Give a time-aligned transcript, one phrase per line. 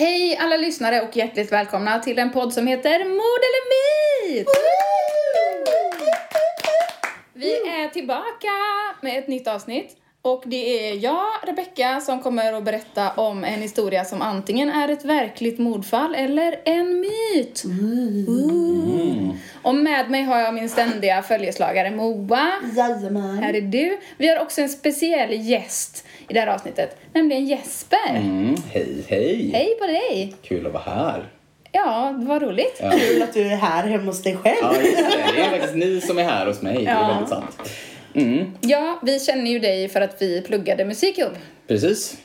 [0.00, 4.46] Hej alla lyssnare och hjärtligt välkomna till en podd som heter Mord eller Myt!
[7.32, 8.48] Vi är tillbaka
[9.00, 9.96] med ett nytt avsnitt.
[10.22, 14.88] Och det är jag, Rebecka, som kommer att berätta om en historia som antingen är
[14.88, 17.64] ett verkligt mordfall eller en myt.
[17.64, 19.34] Ooh.
[19.62, 22.52] Och med mig har jag min ständiga följeslagare Moa.
[22.76, 23.38] Jajamän.
[23.38, 23.98] Här är du.
[24.16, 28.10] Vi har också en speciell gäst i det här avsnittet, nämligen Jesper.
[28.16, 29.50] Mm, hej, hej!
[29.54, 30.34] Hej på dig!
[30.42, 31.28] Kul att vara här.
[31.72, 32.78] Ja, vad roligt.
[32.82, 32.90] Ja.
[32.90, 34.56] Kul att du är här hemma hos dig själv.
[34.62, 35.32] Ja, just det.
[35.36, 36.74] Det är faktiskt ni som är här hos mig.
[36.84, 37.08] Det är Ja.
[37.08, 37.60] väldigt sant.
[38.14, 41.32] Mm, Ja, vi känner ju dig för att vi pluggade musik ihop
[41.68, 42.16] precis.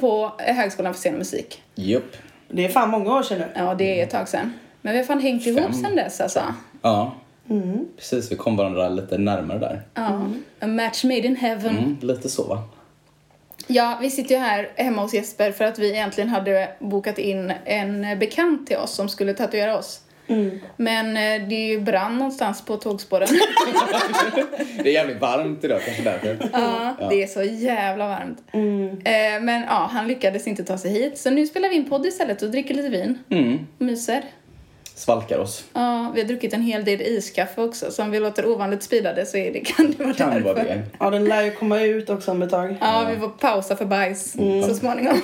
[0.00, 1.62] på Högskolan för scen och musik.
[1.74, 2.16] Jupp.
[2.48, 3.46] Det är fan många år sedan nu.
[3.54, 4.52] Ja, det är ett tag sedan.
[4.82, 5.72] Men vi har fan hängt ihop Fem.
[5.72, 6.42] sedan dess alltså.
[6.82, 7.14] Ja.
[7.96, 9.82] Precis, vi kom varandra lite närmare där.
[9.94, 10.26] Ja,
[10.60, 11.78] a match made in heaven.
[11.78, 12.62] Mm, lite så va?
[13.66, 17.52] Ja, vi sitter ju här hemma hos Jesper för att vi egentligen hade bokat in
[17.64, 20.00] en bekant till oss som skulle tatuera oss.
[20.76, 23.28] Men eh, det brann någonstans på tågspåren.
[24.82, 26.38] Det är jävligt varmt idag, kanske därför.
[26.52, 28.38] ja, det är så jävla varmt.
[29.04, 31.18] Eh, men ja, han lyckades inte ta sig hit.
[31.18, 33.18] Så nu spelar vi in podd istället och dricker lite vin.
[33.30, 34.22] Mm, Myser.
[34.94, 35.64] Svalkar oss.
[35.72, 37.90] Ja, vi har druckit en hel del iskaffe också.
[37.90, 40.44] Så om vi låter ovanligt speedade så är det, kan det vara Kan därför.
[40.54, 40.82] vara det.
[41.00, 42.76] Ja, den lär ju komma ut också om ett tag.
[42.80, 44.32] Ja, vi får pausa för bajs
[44.68, 45.20] så småningom.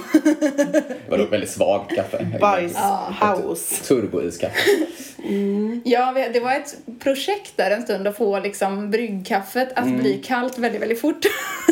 [0.73, 2.27] Det var dock väldigt svagt kaffe.
[2.41, 3.81] Bajspaus.
[3.89, 4.59] Turboiskaffe.
[5.85, 10.23] Ja, vi- det var ett projekt där en stund att få liksom bryggkaffet att bli
[10.25, 11.27] kallt väldigt, väldigt fort.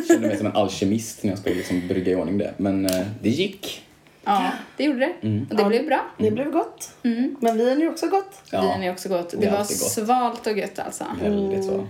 [0.09, 2.55] Kände mig som en alkemist när jag skulle liksom brygga i ordning det.
[2.57, 3.83] Men eh, det gick.
[4.27, 5.47] Ja, det gjorde det.
[5.51, 6.01] Och det blev bra.
[6.19, 6.91] Det blev gott.
[7.41, 8.43] Men vin är också gott.
[8.51, 9.35] Ja, Vin är också gott.
[9.39, 9.67] det var gott.
[9.69, 11.05] svalt och gött alltså.
[11.23, 11.87] väldigt så.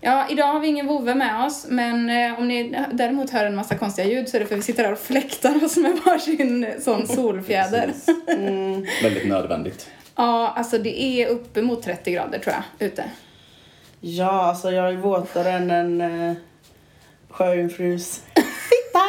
[0.00, 3.56] Ja, idag har vi ingen vovve med oss, men eh, om ni däremot hör en
[3.56, 5.92] massa konstiga ljud så är det för att vi sitter här och fläktar oss med
[6.04, 7.86] varsin sån solfjäder.
[7.86, 9.02] Precis.
[9.02, 9.90] Väldigt nödvändigt.
[10.16, 13.04] Ja, alltså det är uppemot 30 grader tror jag, ute.
[14.00, 16.36] Ja, alltså jag är våtare än en uh,
[17.30, 19.00] sjöjungfrus fitta.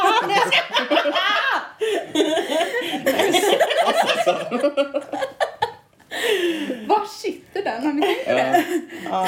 [6.87, 7.83] Var sitter den?
[7.85, 8.63] Har ni tänkt på det?
[9.09, 9.27] Ja,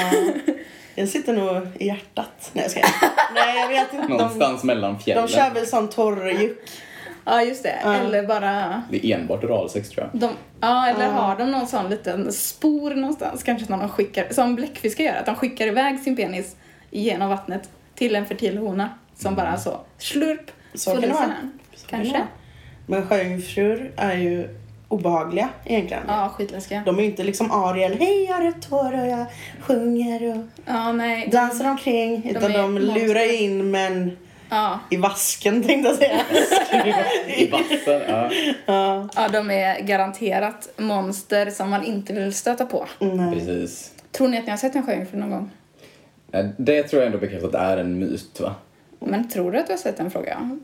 [0.94, 2.50] den sitter nog i hjärtat.
[2.52, 2.88] Nej, jag skojar.
[3.34, 4.06] Nej, jag vet inte.
[4.06, 5.28] De, någonstans mellan de fjällen.
[5.28, 6.58] kör väl sån torrjuck.
[7.24, 7.68] Ja, just det.
[7.70, 8.82] Eller bara...
[8.90, 10.20] Det är enbart oralsex tror jag.
[10.20, 13.42] De, ja, eller har de någon sån liten spor någonstans?
[13.42, 16.56] Kanske när de skickar, som bläckfiskar gör, att de skickar iväg sin penis
[16.90, 20.50] genom vattnet till en fertil hona som bara så slurp.
[20.74, 21.34] Så får kan det vara.
[21.86, 22.26] Kanske.
[22.86, 24.48] Men sjöjungfrur är ju
[24.88, 26.02] obehagliga egentligen.
[26.08, 26.82] Ja, skitläskiga.
[26.86, 29.26] De är ju inte liksom Ariel, hej jag har rött hår och jag
[29.60, 31.28] sjunger och Ja, nej.
[31.32, 32.30] dansar omkring.
[32.30, 33.42] Utan är de, lurar monster.
[33.42, 34.16] in män
[34.52, 36.20] Ja, i vasken tänkte jag säga.
[37.36, 38.02] I vassen,
[38.66, 39.08] ja.
[39.16, 42.86] ja, de är garanterat monster som man inte vill stöta på.
[42.98, 43.34] Nej.
[43.34, 43.92] Precis.
[44.12, 45.50] Tror ni att ni har sett en sjöjungfru någon gång?
[46.32, 47.18] Eh, Det tror jag ändå
[47.52, 48.54] det är en myt va?
[49.00, 50.58] Men tror du att du har sett en fråga?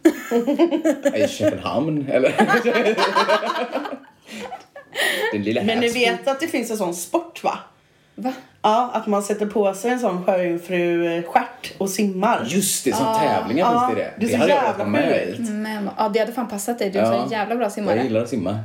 [1.15, 2.33] I Köpenhamn eller?
[5.33, 7.59] Den lilla Men ni vet att det finns en sån sport va?
[8.15, 8.33] Va?
[8.63, 12.45] Ja, att man sätter på sig en sån sjöjungfru-stjärt och simmar.
[12.49, 14.33] Just det, som tävlingar ja, finns det i det är det.
[14.33, 15.43] så hade jag jävla varit med i.
[15.53, 16.91] Men, ja, det hade fan passat dig.
[16.91, 17.27] Du är Ja.
[17.27, 18.03] så jävla bra Jag simmare.
[18.03, 18.59] gillar att simma.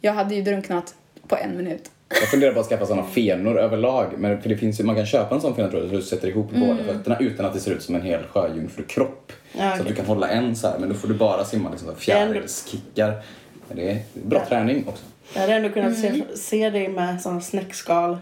[0.00, 0.94] Jag hade ju drunknat
[1.28, 1.90] på en minut.
[2.10, 4.06] Jag funderar på att skaffa såna fenor överlag.
[4.18, 6.02] Men för det finns ju, man kan köpa en sån fena tror jag, så du
[6.02, 9.32] sätter ihop båda fötterna utan att det ser ut som en hel sjöjungfrukropp.
[9.52, 11.70] Ja, Så att du kan hålla en så här, men då får du bara simma
[11.70, 13.22] liksom fjärilskickar.
[13.68, 15.04] Men det är bra träning också.
[15.34, 18.18] Jag hade ändå kunnat se, se dig med såna snäckskal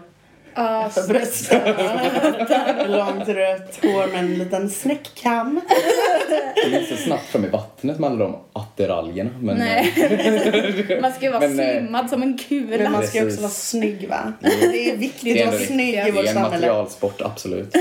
[0.59, 1.63] Ja, för bröstet.
[2.89, 5.61] Långt rött hår med en liten snäckkam.
[6.55, 9.29] Det är inte så snabbt fram i vattnet med alla de attiraljerna.
[9.41, 9.93] Men, Nej.
[10.89, 12.89] eh, Man ska ju vara Men, eh, slimmad som en Men kula.
[12.89, 14.33] man ska ju också vara snygg va?
[14.41, 16.51] Det är viktigt Det är att vara snygg i vårt Det är en samhälle.
[16.51, 17.75] materialsport, absolut.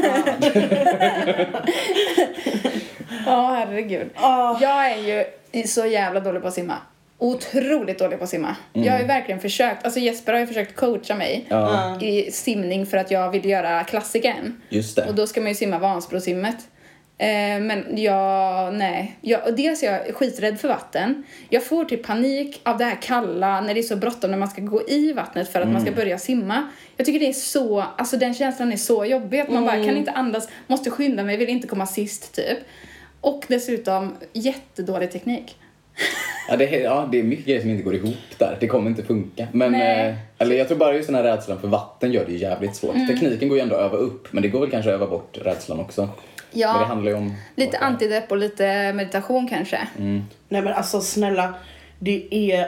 [3.26, 4.10] Ja, herregud.
[4.14, 4.56] Ah.
[4.60, 6.74] Jag är ju så jävla dålig på att simma.
[7.18, 8.56] Otroligt dålig på att simma.
[8.72, 12.86] Jag har ju verkligen försökt, alltså Jesper har ju försökt coacha mig Ja, i simning
[12.86, 14.60] för att jag vill göra klassikern.
[14.68, 15.06] just det.
[15.08, 16.56] Och då ska man ju simma Vansbrosimmet.
[17.20, 19.16] Eh, men jag, nej.
[19.20, 21.24] Jag, dels är jag skiträdd för vatten.
[21.48, 24.48] Jag får typ panik av det här kalla, när det är så bråttom när man
[24.48, 26.68] ska gå i vattnet för att man ska börja simma.
[26.96, 29.96] Jag tycker det är så, alltså den känslan är så jobbig att man bara kan
[29.96, 32.58] inte andas, måste skynda mig, vill inte komma sist typ.
[33.20, 35.56] Och dessutom jättedålig teknik.
[36.48, 38.56] Ja det, är, ja, det är mycket grejer som inte går ihop där.
[38.60, 39.46] Det kommer inte funka.
[39.52, 42.38] Men, eh, eller jag tror bara just den här rädslan för vatten gör det ju
[42.38, 42.94] jävligt svårt.
[42.94, 43.08] Mm.
[43.08, 45.38] Tekniken går ju ändå att öva upp, men det går väl kanske att öva bort
[45.42, 46.08] rädslan också.
[46.52, 46.72] Ja.
[46.72, 47.34] Men det handlar ju om...
[47.56, 49.88] Lite antidepp och lite meditation kanske.
[50.48, 51.54] Nej men alltså snälla,
[51.98, 52.66] det är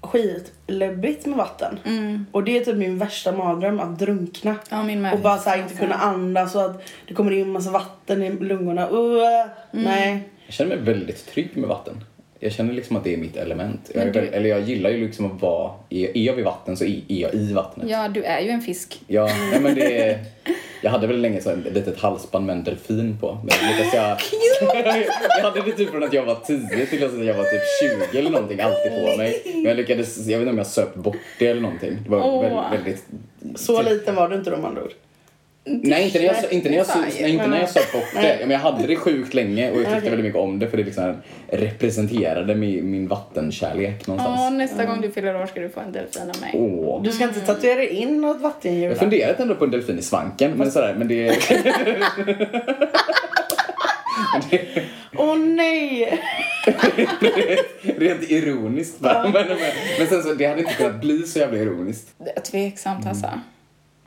[0.00, 1.78] skitläbbigt med vatten.
[2.32, 4.56] Och det är typ min värsta mardröm, att drunkna.
[4.70, 5.12] Ja.
[5.12, 8.30] Och bara så här, inte kunna andas och att det kommer in massa vatten i
[8.30, 8.88] lungorna.
[8.90, 10.28] Uh, Nej.
[10.46, 12.04] Jag känner mig väldigt trygg med vatten.
[12.44, 13.90] Jag känner liksom att det är mitt element.
[13.94, 15.72] Jag, du- eller jag gillar ju liksom att vara...
[15.90, 17.90] Är, är jag vid vatten så är är jag i vattnet.
[17.90, 19.00] Ja, du är ju en fisk.
[19.06, 20.18] Ja, nej men det är,
[20.82, 23.34] Jag hade väl länge så ett litet halsband med en delfin på.
[23.44, 24.18] Men jag, lyckades jag,
[25.38, 27.62] jag hade det typ från att jag var 10 till att jag var typ
[28.12, 29.42] 20 eller någonting alltid på mig.
[29.54, 31.96] Men jag lyckades, jag vet inte om jag söp bort det eller någonting.
[32.04, 32.42] Det var Åh.
[32.70, 33.04] väldigt,
[33.40, 34.92] väldigt Så liten var du inte då andra ord.
[35.64, 36.86] Nej, inte när jag, inte när jag,
[37.20, 38.38] nej, inte när jag söp bort det.
[38.40, 40.10] Men jag hade det sjukt länge och jag tyckte Okej.
[40.10, 41.16] väldigt mycket om det för det liksom
[41.48, 44.52] representerade min, min vattenkärlek Ja, någonstans.
[44.52, 46.50] nästa gång du fyller år ska du få en delfin av mig.
[46.54, 47.02] Åh.
[47.02, 48.96] Du ska inte tatuera in något vattendjur Jag va?
[49.00, 51.38] funderat ändå på en delfin i svanken, men sådär, men det...
[55.16, 56.20] Åh nej!
[57.98, 59.22] Rent ironiskt bara.
[59.22, 59.58] Men, men,
[59.98, 62.08] men sen så, det hade inte kunnat bli så jävla ironiskt.
[62.18, 63.26] Det är tveksamt alltså.
[63.26, 63.38] Mm.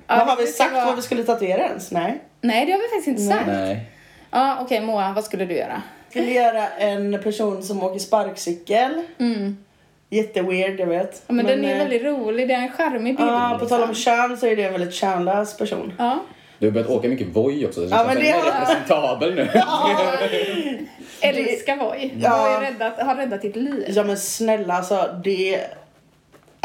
[0.07, 1.91] Ja, Vad har vi sagt vara- vad vi skulle tatuera ens?
[1.91, 2.19] Nej.
[2.41, 3.47] Nej, det har vi faktiskt inte sagt.
[3.47, 3.85] Nej.
[4.31, 5.81] Ja, okej Moa, vad skulle du göra?
[6.09, 9.01] Skulle göra en person som åker sparkcykel.
[10.09, 11.23] Jätteweird, jag vet.
[11.27, 13.29] Ja, men, den är eh, väldigt rolig, det är en charmig bild.
[13.29, 14.13] Ja, på tal om liksom.
[14.13, 15.93] kön så är det en väldigt könlös person.
[15.97, 16.19] Ja.
[16.59, 19.35] Du har börjat åka mycket Voi också, så det Ja, känns men det är representabel
[19.35, 19.49] nu.
[21.21, 22.13] Älskar Voi.
[22.23, 22.37] Ja.
[22.59, 23.85] Voi räddat, har räddat ditt liv.
[23.87, 25.61] Ja men snälla alltså, det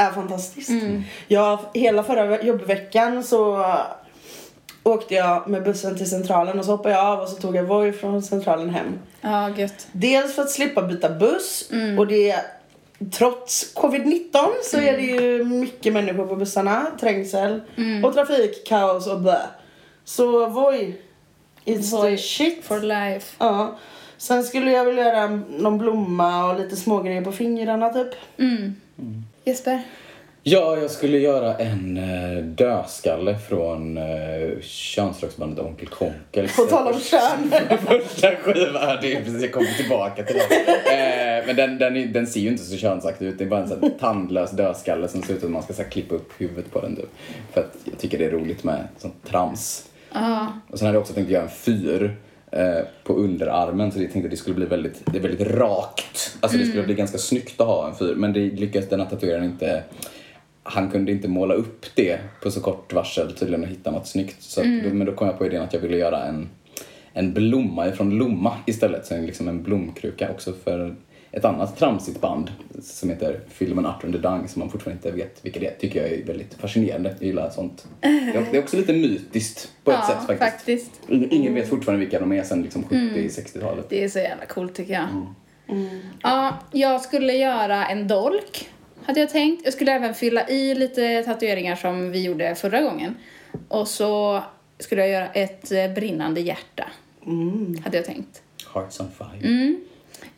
[0.01, 0.71] är fantastiskt.
[0.71, 1.03] Mm.
[1.29, 3.65] Jag, hela förra jobbveckan så
[4.83, 7.65] åkte jag med bussen till centralen och så hoppade jag av och så tog jag
[7.65, 8.99] Voi från centralen hem.
[9.21, 9.87] Ja, gött.
[9.93, 11.99] Dels för att slippa byta buss Mm.
[11.99, 12.37] och det
[13.13, 18.05] trots covid-19 så är det ju mycket människor på bussarna, trängsel Mm.
[18.05, 19.41] och trafik, kaos och blä.
[20.05, 20.95] Så Voi,
[21.65, 22.65] it's Voi the shit.
[22.65, 23.37] For life.
[23.39, 23.79] Ja.
[24.19, 25.27] Sen skulle jag vilja göra
[25.59, 28.09] någon blomma och lite smågrejer på fingrarna typ.
[29.45, 29.83] Jesper?
[30.43, 36.57] Ja, jag skulle göra en eh, dödskalle från eh, könsrocksbandet Onkel Konkels.
[36.57, 37.51] På tal om kön.
[37.87, 38.97] första skiva.
[38.97, 41.41] Det är precis, jag kommer tillbaka till det.
[41.41, 43.39] Eh, men den, den, den ser ju inte så könsakt ut.
[43.39, 45.83] Det är bara en sån här tandlös dödskalle som ser ut att man ska så
[45.83, 46.97] här, klippa upp huvudet på den.
[46.97, 47.09] Typ.
[47.53, 49.89] För att jag tycker det är roligt med sånt trams.
[50.13, 50.47] Ja.
[50.69, 52.17] Och sen hade jag också tänkt göra en fyr
[52.51, 56.37] eh, på underarmen så jag tänkte att det skulle bli väldigt, det är väldigt rakt.
[56.41, 59.07] Alltså det skulle bli ganska snyggt att ha en fyr men det lyckades den här
[59.07, 59.83] tatueraren inte
[60.63, 64.43] han kunde inte måla upp det på så kort varsel tydligen och hitta något snyggt.
[64.43, 66.49] Så att, då, men då kom jag på idén att jag ville göra en,
[67.13, 69.07] en blomma ifrån Lomma istället.
[69.07, 70.97] Så en, liksom en blomkruka också för
[71.33, 72.51] ett annat tramsigt band
[72.83, 75.75] som heter Filmen Art and the Dung som man fortfarande inte vet vilka det är.
[75.81, 77.15] tycker jag är väldigt fascinerande.
[77.19, 77.87] Jag gillar sånt.
[78.01, 78.09] Det
[78.53, 80.41] är- också lite mytiskt på ett ja, sätt faktiskt.
[80.53, 80.91] faktiskt.
[81.09, 83.87] Ingen, ingen vet fortfarande vilka de är sen liksom 70-60-talet.
[83.89, 85.09] Det är så jävla coolt tycker jag.
[86.23, 88.69] Ja, jag skulle göra en dolk,
[89.05, 89.65] hade jag tänkt.
[89.65, 93.15] Jag skulle även fylla i lite tatueringar som vi gjorde förra gången.
[93.69, 94.43] Och så
[94.79, 96.85] skulle jag göra ett eh, brinnande hjärta,
[97.85, 98.43] hade jag tänkt.
[98.75, 99.75] Hearts on fire.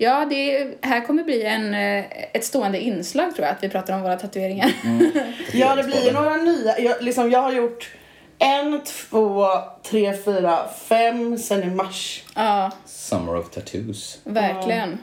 [0.02, 3.94] Ja, det här kommer bli en, eh, ett stående inslag tror jag, att vi pratar
[3.94, 4.72] om våra tatueringar.
[5.52, 6.78] Ja, det blir ju några nya.
[6.78, 7.90] Jag, liksom, jag har gjort
[8.38, 9.46] en, två,
[9.82, 12.22] tre, fyra, fem sen i mars.
[12.34, 14.18] ja, Summer of tattoos.
[14.24, 14.98] verkligen.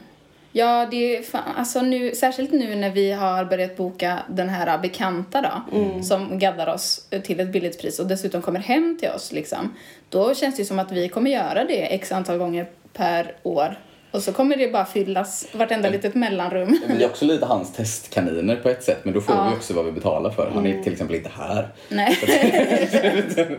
[0.52, 4.78] Ja, det är fan, alltså nu, särskilt nu när vi har börjat boka den här
[4.78, 9.32] bekanta då, som gaddar oss till ett billigt pris och dessutom kommer hem till oss
[9.32, 9.74] liksom.
[10.08, 13.78] Då känns det ju som att vi kommer göra det x antal gånger per år.
[14.10, 16.80] Och så kommer det bara fyllas vartenda litet mellanrum.
[16.88, 19.84] Vi är också lite hans testkaniner på ett sätt, men då får vi också vad
[19.84, 20.50] vi betalar för.
[20.54, 21.68] Han är till exempel inte här.
[21.88, 22.18] Nej.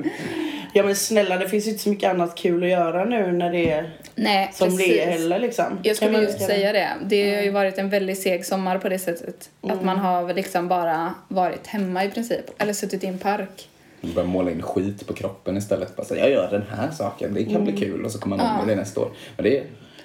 [0.74, 3.52] Ja men snälla det finns ju inte så mycket annat kul att göra nu när
[3.52, 4.88] det är Nej, som precis.
[4.88, 5.80] det är heller liksom.
[5.84, 6.90] Jag skulle man just önska säga det.
[7.06, 9.50] Det har ju varit en väldigt seg sommar på det sättet.
[9.62, 12.46] Att man har liksom bara varit hemma i princip.
[12.58, 13.70] Eller suttit i en park.
[14.02, 15.96] Vi börjar måla in skit på kroppen istället.
[15.96, 18.06] Bara säga, jag gör den här saken, det kan bli kul.
[18.06, 19.12] Och så kommer man ihåg det nästa år.
[19.36, 19.64] Men det är,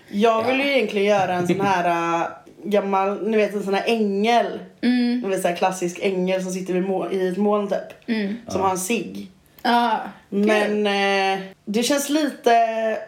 [0.09, 2.29] Jag vill ju egentligen göra en sån här äh,
[2.65, 4.47] gammal, ni vet en sån här ängel.
[4.83, 5.25] Mm.
[5.25, 6.75] En sån här klassisk ängel som sitter
[7.13, 8.09] i ett moln typ.
[8.49, 9.31] Som har en cigg.
[9.63, 12.53] Ja, Men eh, det känns lite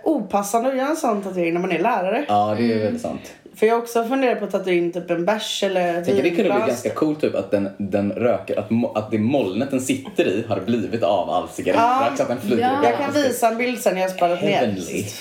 [0.02, 2.24] opassande att göra en sån tatuering när man är lärare.
[2.28, 3.34] ja, det är väldigt sant.
[3.58, 6.22] För jag har också funderat på att tatuera in typ en bärs eller Jag tänker
[6.22, 9.70] det kunde bli ganska coolt typ att den, den röker, att, mo- att det molnet
[9.70, 12.88] den sitter i har blivit av all cigarettrök så att den flyger Ja.
[12.88, 14.74] Jag kan visa en bild sen när jag sparat ner.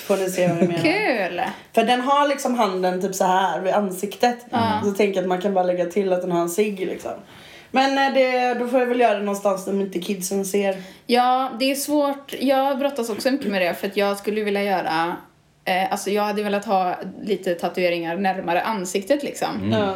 [0.06, 0.82] Får ni se vad jag menar.
[0.82, 1.40] kul!
[1.74, 4.38] För den har liksom handen typ så här vid ansiktet.
[4.84, 7.12] Så tänker jag att man kan bara lägga till att den har en cigg liksom.
[7.70, 10.76] Men eh, det, då får jag väl göra det någonstans där inte kidsen ser.
[11.06, 12.34] Ja, det är svårt.
[12.40, 15.16] Jag brottas också mycket med det för att jag skulle vilja göra
[15.68, 19.72] eh, Alltså jag hade velat ha lite tatueringar närmare ansiktet liksom.
[19.72, 19.94] Ja.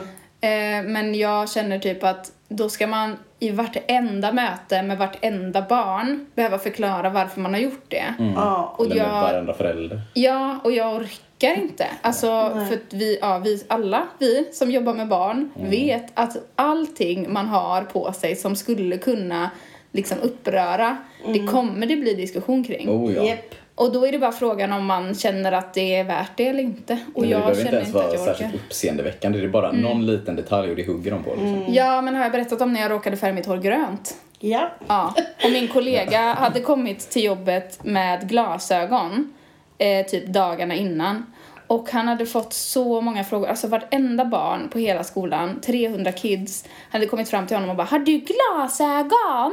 [0.49, 6.27] Eh, men jag känner typ att då ska man i vartenda möte med vartenda barn
[6.35, 8.15] behöva förklara varför man har gjort det.
[8.37, 8.75] Ja.
[8.79, 10.01] Och Eller med varenda förälder.
[10.15, 11.87] ja, och jag orkar inte.
[12.03, 12.27] Alltså,
[12.69, 17.47] för att vi, ja, vi, alla vi som jobbar med barn vet att allting man
[17.47, 19.51] har på sig som skulle kunna
[19.93, 22.89] liksom uppröra, det kommer det bli diskussion kring.
[22.89, 23.23] Oh ja.
[23.25, 23.55] Japp.
[23.83, 26.63] Och då är det bara frågan om man känner att det är värt det eller
[26.63, 26.99] inte.
[27.15, 28.35] Och Men det jag behöver inte känner ens inte att vara jag orkar.
[28.35, 29.39] särskilt uppseendeväckande.
[29.39, 31.31] Det är bara någon liten detalj och det hugger de på.
[31.31, 31.65] Liksom.
[31.69, 34.17] Ja, men har jag berättat om när jag råkade färga mitt hår grönt?
[34.39, 34.69] Ja.
[34.87, 39.33] Ja, och min kollega hade kommit till jobbet med glasögon
[39.79, 41.33] eh, typ dagarna innan.
[41.67, 46.65] Och han hade fått så många frågor, alltså vartenda barn på hela skolan, 300 kids,
[46.91, 49.53] hade kommit fram till honom och bara Har du glasögon?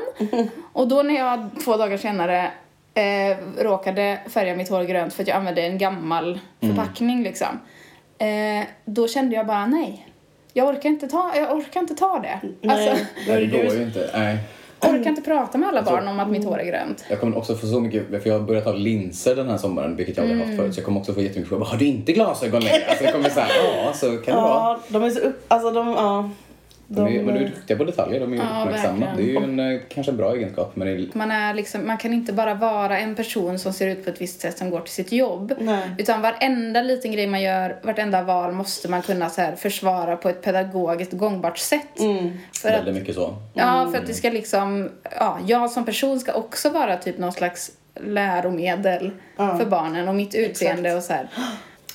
[0.73, 2.51] och då när jag två dagar senare
[2.99, 7.59] eh, råkade färga mitt hår grönt för att jag använde en gammal förpackning liksom.
[8.17, 10.05] Eh, då kände jag bara nej.
[10.53, 12.39] Jag orkar inte ta, jag orkar inte ta det.
[12.69, 13.05] Alltså, Nej.
[13.27, 14.09] Nej, det går ju inte.
[14.13, 14.37] Nej.
[14.81, 17.05] jag orkar inte prata med alla barn om att mitt hår är grönt.
[17.09, 19.95] Jag kommer också få så mycket, för jag har börjat ha linser den här sommaren,
[19.95, 20.49] vilket jag aldrig Mm.
[20.49, 20.73] haft förut.
[20.73, 21.65] Så jag kommer också få jättemycket frågor.
[21.65, 22.85] Har du inte glasögon längre?
[22.89, 23.51] Alltså det kommer såhär,
[23.85, 24.53] ja så kan det vara.
[24.53, 25.45] Ja, de är så upp...
[25.47, 26.29] Alltså de, ja.
[26.91, 29.05] De är, de- men de är duktiga på detaljer, de är Ja, uppmärksamma.
[29.17, 29.59] Det är ju verkligen.
[29.59, 32.53] en, eh, kanske en bra egenskap, men är, Man, är liksom, man kan inte bara
[32.53, 35.53] vara en person som ser ut på ett visst sätt som går till sitt jobb.
[35.59, 35.89] Nej.
[35.97, 40.29] Utan varenda liten grej man gör, vartenda val måste man kunna så här försvara på
[40.29, 41.99] ett pedagogiskt gångbart sätt.
[41.99, 42.29] Mm.
[42.61, 43.35] För att, väldigt mycket så.
[43.53, 47.31] ja, för att det ska liksom, ja, jag som person ska också vara typ någon
[47.33, 51.27] slags läromedel för barnen och mitt utseende och så här.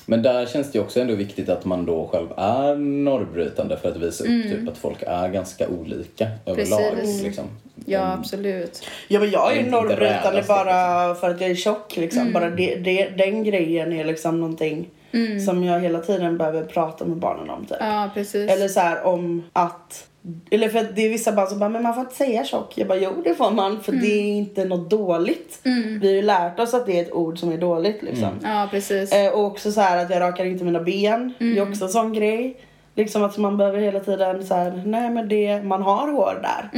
[0.05, 3.97] Men där känns det också ändå viktigt att man då själv är normbrytande för att
[3.97, 6.81] visa upp typ att folk är ganska olika överlag.
[6.81, 6.95] Mm.
[6.95, 7.23] Precis.
[7.23, 7.45] Liksom.
[7.85, 8.83] Ja, absolut.
[9.07, 12.33] Ja men jag är ju normbrytande bara för att jag är tjock liksom.
[12.33, 14.87] Bara det, det, den grejen är liksom någonting
[15.45, 17.77] som jag hela tiden behöver prata med barnen om typ.
[17.79, 18.51] Ja, precis.
[18.51, 20.07] Eller så här om att
[20.51, 22.73] eller för att det är vissa barn som bara, men man får inte säga tjock.
[22.75, 25.59] Jag bara, jo det får man för det är inte något dåligt.
[26.01, 28.29] Vi har ju lärt oss att det är ett ord som är dåligt liksom.
[28.43, 29.11] Ja, precis.
[29.11, 31.33] Eh, och också så här att jag rakar inte mina ben.
[31.39, 32.57] Det är också en sån grej.
[32.95, 36.69] Liksom att man behöver hela tiden så här, nej men det, man har hår där.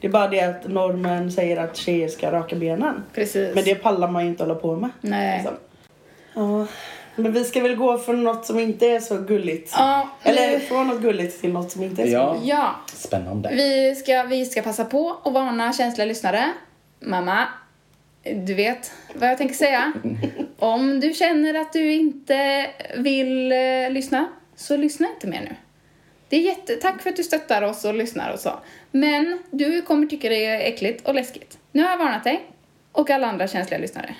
[0.00, 3.02] Det är bara det att normen säger att tjejer ska raka benen.
[3.14, 3.54] Precis.
[3.54, 4.90] Men det pallar man ju inte hålla på med.
[5.00, 5.38] Nej.
[5.38, 5.56] Liksom.
[6.34, 6.66] Ja.
[7.16, 9.74] Men vi ska väl gå från något som inte är så gulligt.
[9.76, 12.32] Ja, Eller nu- från något gulligt till något som inte är så Ja.
[12.32, 12.48] gulligt.
[12.48, 13.48] Ja, Spännande.
[13.54, 16.52] Vi ska, vi ska passa på att varna känsliga lyssnare.
[17.00, 17.46] Mamma,
[18.46, 19.92] du vet vad jag tänker säga.
[20.58, 25.54] Om du känner att du inte vill eh, lyssna, så lyssna inte mer nu.
[26.28, 28.52] Det är jätte, tack för att du stöttar oss och lyssnar och så.
[28.90, 31.58] Men du kommer tycka det är äckligt och läskigt.
[31.72, 32.40] Nu har jag varnat dig
[32.92, 34.14] och alla andra känsliga lyssnare.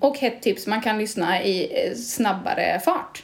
[0.00, 3.22] Och ett tips, man kan lyssna i eh, snabbare fart.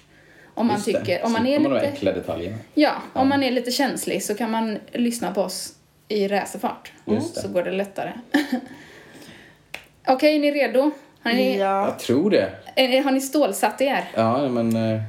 [0.54, 2.12] Om man tycker, om man är man de lite...
[2.12, 2.56] detaljerna.
[2.74, 5.72] Ja, om man är lite känslig så kan man lyssna på oss
[6.08, 6.92] i racerfart.
[7.04, 7.20] Det.
[7.20, 8.12] Så går det lättare.
[10.06, 10.90] Okej, är ni redo?
[11.22, 11.84] Har ni, Ja.
[11.86, 12.50] Jag tror det.
[12.76, 14.04] är, har ni stålsatt er?
[14.14, 15.00] Ja, men eh,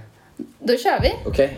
[0.60, 1.08] Då kör vi.
[1.26, 1.28] okej.
[1.28, 1.58] Okej,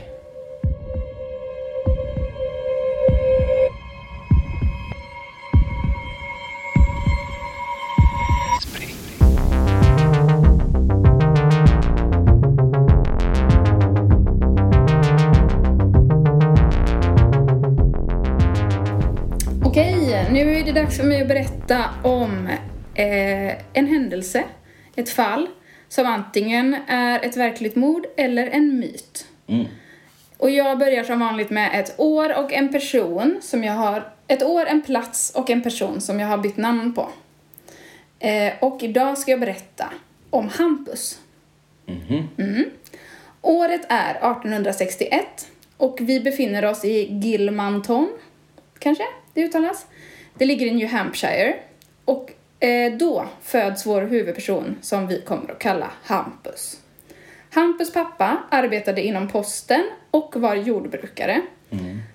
[20.88, 22.48] dags för mig att berätta om
[22.96, 24.44] eh, en händelse,
[24.96, 25.48] ett fall,
[25.88, 29.28] som antingen är ett verkligt mord eller en myt.
[30.38, 34.14] Och jag börjar som vanligt med ett år och en person som jag har...
[34.28, 37.10] Ett år, en plats och en person som jag har bytt namn på.
[38.20, 39.86] Eh, och idag ska jag berätta
[40.30, 41.20] om Hampus.
[42.38, 42.66] Mm.
[43.42, 48.10] Året är 1861 och vi befinner oss i Gilmanton,
[48.80, 49.04] kanske
[49.34, 49.86] det uttalas.
[50.38, 51.54] Det ligger i New Hampshire.
[52.06, 56.78] Och eh, då föds vår huvudperson som vi kommer att kalla Hampus.
[57.54, 61.42] Hampus pappa arbetade inom posten och var jordbrukare.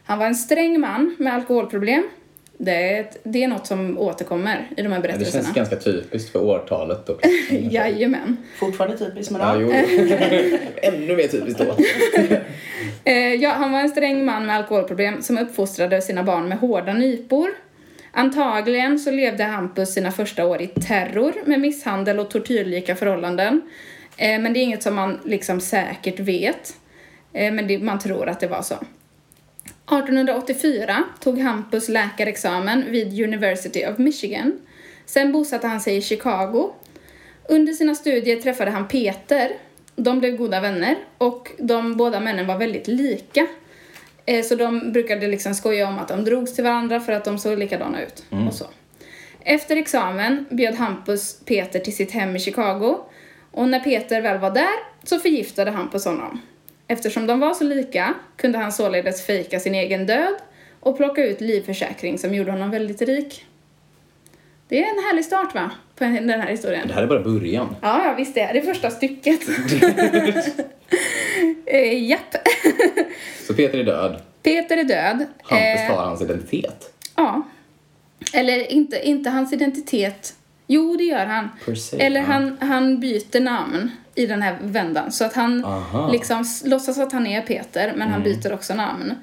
[0.04, 2.08] Han var en sträng man med alkoholproblem.
[2.56, 5.44] Det är, ett, det är något som återkommer i de här Det berättelserna.
[5.44, 8.36] känns ganska typiskt för årtalet och Jajamän.
[8.58, 9.82] Fortfarande typiskt men Ja, ja.
[9.88, 10.06] jo.
[10.82, 11.76] Ännu mer typiskt då.
[13.04, 16.92] Eh, ja, han var en sträng man med alkoholproblem som uppfostrade sina barn med hårda
[16.92, 17.50] nypor.
[18.12, 23.60] Antagligen så levde Hampus sina första år i terror med misshandel och tortyrlika förhållanden.
[24.16, 26.76] Eh, men det är inget som man liksom säkert vet.
[27.32, 28.74] Eh, men det, man tror att det var så.
[28.74, 34.60] 1884 tog Hampus läkarexamen vid University of Michigan.
[35.06, 36.72] Sen bosatte han sig i Chicago.
[37.48, 39.52] Under sina studier träffade han Peter.
[39.96, 43.46] De blev goda vänner och de båda männen var väldigt lika.
[44.26, 47.38] Eh, Så de brukade liksom skoja om att de drogs till varandra för att de
[47.38, 48.24] såg likadana ut.
[48.48, 48.64] Och så.
[49.44, 52.98] Efter examen bjöd Hampus Peter till sitt hem i Chicago.
[53.50, 54.74] Och när Peter väl var där
[55.04, 56.40] så förgiftade Hampus honom.
[56.88, 60.34] Eftersom de var så lika kunde han således fejka sin egen död
[60.80, 63.46] och plocka ut livförsäkring som gjorde honom väldigt rik.
[64.68, 65.70] Det är en härlig start va?
[65.96, 66.88] På den här historien.
[66.88, 67.76] Det här är bara början.
[67.82, 69.40] Ja, ja visst det är det första stycket.
[71.66, 72.36] eh, japp.
[73.46, 74.22] Så Peter är död.
[74.42, 75.26] Peter är död.
[75.42, 76.94] Hampus Eh, tar hans identitet.
[77.16, 77.42] Ja.
[78.34, 80.34] Eller inte, inte hans identitet.
[80.66, 81.48] Jo, det gör han.
[81.76, 82.26] Se, Eller ja.
[82.26, 85.12] han, han byter namn i den här vändan.
[85.12, 85.98] Så att han Aha.
[85.98, 86.12] Mm.
[86.12, 89.14] liksom låtsas att han är Peter, men han byter också namn.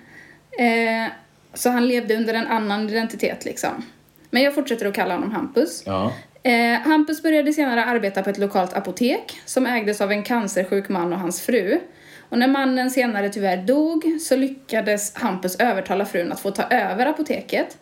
[0.59, 1.11] Eh,
[1.53, 3.85] så han levde under en annan identitet liksom.
[4.29, 5.83] Men jag fortsätter att kalla honom Hampus.
[5.85, 6.13] Ja.
[6.43, 11.13] Eh, Hampus började senare arbeta på ett lokalt apotek som ägdes av en cancersjuk man
[11.13, 11.79] och hans fru.
[12.29, 17.05] Och när mannen senare tyvärr dog så lyckades Hampus övertala frun att få ta över
[17.05, 17.77] apoteket.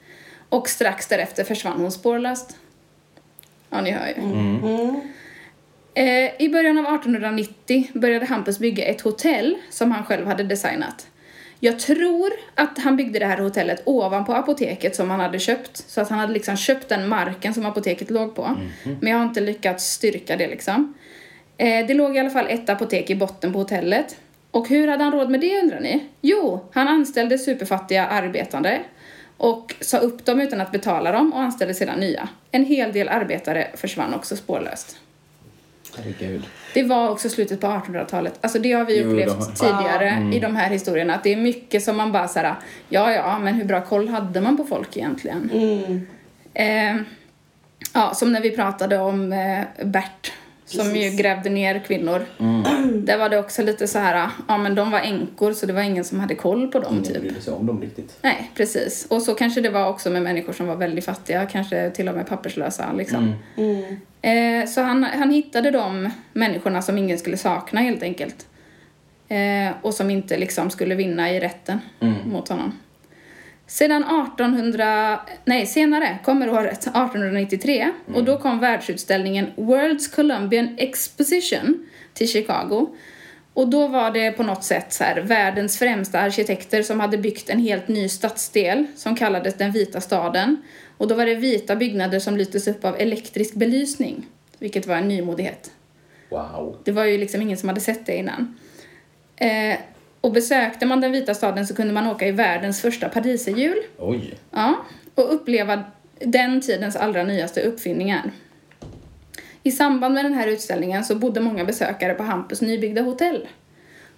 [0.49, 2.57] Och strax därefter försvann hon spårlöst.
[3.69, 4.13] Ja, ni hör ju.
[5.93, 11.07] Eh, I början av 1890 började Hampus bygga ett hotell som han själv hade designat.
[11.59, 15.77] Jag tror att han byggde det här hotellet ovanpå apoteket som han hade köpt.
[15.77, 18.55] Så att han hade liksom köpt den marken som apoteket låg på.
[19.01, 20.93] Men jag har inte lyckats styrka det liksom.
[21.57, 24.15] Eh, det låg i alla fall ett apotek i botten på hotellet.
[24.57, 26.03] Och hur hade han råd med det undrar ni?
[26.21, 28.79] Jo, han anställde superfattiga arbetande
[29.37, 32.29] och sa upp dem utan att betala dem och anställde sedan nya.
[32.51, 34.97] En hel del arbetare försvann också spårlöst.
[35.97, 36.43] Herregud.
[36.73, 38.33] Det var också slutet på 1800-talet.
[38.41, 41.15] Alltså det har vi Jo, upplevt har- tidigare i de här historierna.
[41.15, 42.55] Att det är mycket som man bara såhär,
[42.89, 45.51] ja ja, men hur bra koll hade man på folk egentligen?
[46.53, 46.95] Eh,
[47.93, 50.31] ja, som när vi pratade om eh, Bert
[50.67, 52.25] som ju grävde ner kvinnor.
[53.05, 55.81] Där var det också lite så här, ja men de var änkor så det var
[55.81, 57.21] ingen som hade koll på dem Ingen typ.
[57.21, 58.17] brydde sig om dem riktigt.
[58.21, 59.07] Nej, precis.
[59.09, 62.15] Och så kanske det var också med människor som var väldigt fattiga, kanske till och
[62.15, 63.33] med papperslösa liksom.
[64.21, 68.47] Eh, så han, han hittade de människorna som ingen skulle sakna helt enkelt.
[69.29, 71.79] Eh, och som inte liksom skulle vinna i rätten
[72.25, 72.71] mot honom.
[73.67, 82.27] Sedan 1800, nej senare kommer året 1893 och då kom världsutställningen World's Columbian Exposition till
[82.27, 82.87] Chicago.
[83.53, 87.49] Och då var det på något sätt så här, världens främsta arkitekter som hade byggt
[87.49, 90.57] en helt ny stadsdel som kallades den vita staden.
[90.97, 94.25] Och då var det vita byggnader som lystes upp av elektrisk belysning,
[94.59, 95.71] vilket var en nymodighet.
[96.29, 96.77] Wow.
[96.83, 98.57] Det var ju liksom ingen som hade sett det innan.
[99.35, 99.77] Eh,
[100.21, 103.77] och besökte man den vita staden så kunde man åka i världens första pariserhjul.
[103.97, 104.33] Oj.
[104.51, 104.75] Ja,
[105.15, 105.83] och uppleva
[106.19, 108.31] den tidens allra nyaste uppfinningar.
[109.63, 113.47] I samband med den här utställningen så bodde många besökare på Hampus nybyggda hotell.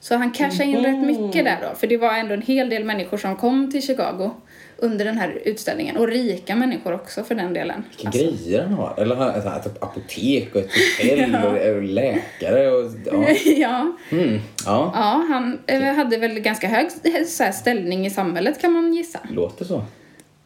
[0.02, 2.84] Så han cashade in rätt mycket där då, för det var ändå en hel del
[2.84, 4.32] människor som kom till Chicago
[4.78, 5.98] under den här utställningen.
[5.98, 7.84] Och rika människor också för den delen.
[7.90, 8.94] Vilka Alltså, grejer han har.
[8.98, 12.92] Eller han har ett apotek och ett hotell och, och läkare och...
[13.06, 13.28] Ja.
[13.46, 14.40] ja, Mm.
[14.66, 14.92] ja.
[14.96, 16.92] ja, han eh, hade väl ganska hög
[17.28, 19.20] så här, ställning i samhället kan man gissa.
[19.32, 19.84] Låter så.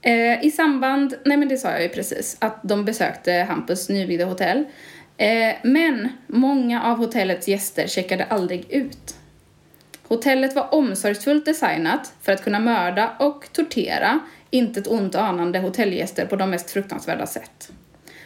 [0.02, 4.26] Eh, I samband, nej men det sa jag ju precis, att de besökte Hampus nybyggda
[4.26, 4.64] hotell.
[5.18, 9.16] Eh, men många av hotellets gäster checkade aldrig ut.
[10.08, 16.26] Hotellet var omsorgsfullt designat för att kunna mörda och tortera inte ett ont anande hotellgäster
[16.26, 17.72] på de mest fruktansvärda sätt.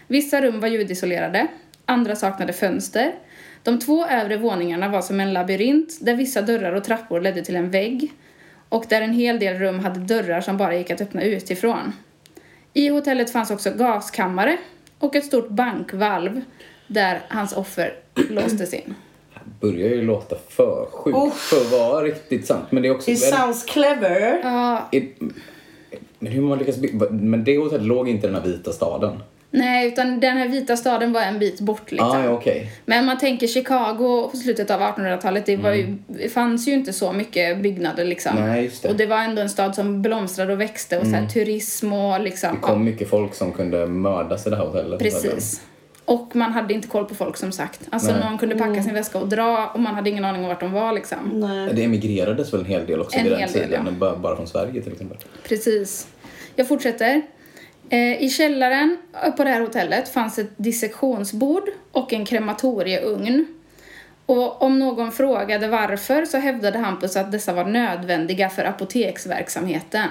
[0.08, 1.48] Vissa rum var ljudisolerade,
[1.86, 3.16] andra saknade fönster.
[3.64, 7.56] De två övre våningarna var som en labyrint där vissa dörrar och trappor ledde till
[7.56, 8.12] en vägg
[8.70, 11.94] och där en hel del rum hade dörrar som bara gick att öppna utifrån.
[12.74, 14.58] I hotellet fanns också gaskammare
[15.00, 16.42] och ett stort bankvalv
[16.88, 17.94] där hans offer
[18.30, 18.96] låstes in.
[19.62, 21.32] Börjar ju låta för sjukt Oh.
[21.32, 22.66] för att vara riktigt sant.
[22.70, 23.12] Men det är också...
[23.12, 24.40] It sounds clever.
[24.44, 25.08] Ja, Är-
[26.20, 27.10] Men hur man lyckats bygga?
[27.10, 29.24] Men det hotellet låg inte i den här vita staden?
[29.50, 32.10] nej, utan den här vita staden var en bit bort liksom.
[32.10, 32.72] Ah, okej.
[32.86, 36.94] Men man tänker Chicago på slutet av 1800-talet, det, var ju, det fanns ju inte
[36.94, 38.36] så mycket byggnader liksom.
[38.36, 38.90] Nej, just det.
[38.90, 42.20] Och det var ändå en stad som blomstrade och växte och så här, turism och
[42.22, 42.50] liksom.
[42.54, 45.00] Det kom mycket folk som kunde mördas i det här hotellet.
[45.00, 45.62] Precis.
[46.08, 47.88] Och man hade inte koll på folk som sagt.
[47.90, 48.20] Alltså Nej.
[48.20, 50.72] någon kunde packa sin väska och dra och man hade ingen aning om vart de
[50.72, 51.18] var liksom.
[51.34, 51.74] Nej.
[51.74, 53.92] Det emigrerades väl en hel del också En vid den hel del, tiden, ja.
[53.92, 55.18] bara, bara från Sverige till exempel.
[55.44, 56.08] Precis.
[56.56, 57.22] Jag fortsätter.
[57.90, 63.46] Eh, I källaren eh, på det här hotellet fanns ett dissektionsbord och en krematorieugn.
[64.26, 70.10] Och om någon frågade varför så hävdade Hampus att dessa var nödvändiga för apoteksverksamheten.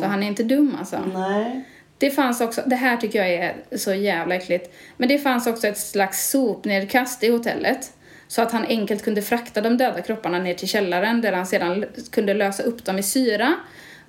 [0.00, 0.98] Så han är inte dum alltså.
[1.14, 1.64] Nej.
[1.98, 5.66] Det fanns också, det här tycker jag är så jävla äckligt, men det fanns också
[5.66, 7.92] ett slags sopnedkast i hotellet.
[8.28, 11.84] Så att han enkelt kunde frakta de döda kropparna ner till källaren där han sedan
[12.10, 13.54] kunde lösa upp dem i syra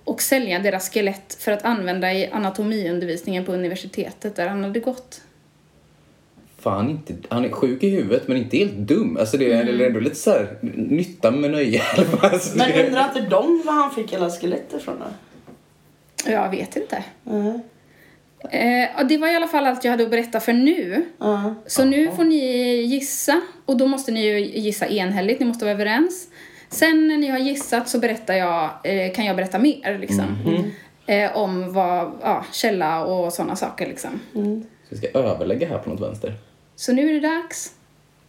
[0.04, 5.22] och sälja deras skelett för att använda i anatomiundervisningen på universitetet där han hade gått.
[6.60, 9.18] Fan, inte, han är sjuk i huvudet men inte helt dum.
[9.18, 9.82] Alltså det är Mm.
[9.82, 11.82] ändå lite så här nytta med nöje.
[12.22, 15.06] alltså Men undrar inte de var han fick hela skelettet från då?
[16.32, 17.04] Jag vet inte.
[17.24, 17.60] Nej.
[18.52, 21.06] Eh, och det var i alla fall allt jag hade att berätta för nu.
[21.18, 21.56] Ja.
[21.66, 22.36] Så nu får ni
[22.82, 26.28] gissa och då måste ni ju gissa enhälligt, ni måste vara överens.
[26.70, 30.26] Sen när ni har gissat så berättar jag, eh, kan jag berätta mer liksom.
[31.06, 34.20] Eh, om vad, ja, källa och sådana saker liksom.
[34.90, 36.34] Så vi ska överlägga här på något vänster.
[36.76, 37.72] Så nu är det dags.